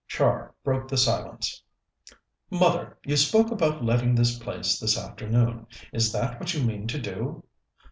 Char 0.07 0.55
broke 0.63 0.87
the 0.87 0.97
silence. 0.97 1.61
"Mother, 2.49 2.97
you 3.05 3.15
spoke 3.15 3.51
about 3.51 3.83
letting 3.85 4.15
this 4.15 4.35
place 4.39 4.79
this 4.79 4.97
afternoon. 4.97 5.67
Is 5.93 6.11
that 6.11 6.39
what 6.39 6.55
you 6.55 6.63
mean 6.63 6.87
to 6.87 6.99
do?" 6.99 7.43